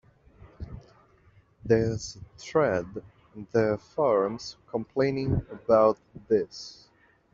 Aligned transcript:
There's 1.63 2.15
a 2.15 2.39
thread 2.39 2.87
in 3.35 3.45
their 3.51 3.77
forums 3.77 4.57
complaining 4.71 5.45
about 5.51 5.99
this. 6.27 6.89